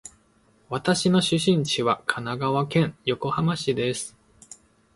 [0.69, 4.17] 私の出身地は神奈川県横浜市です。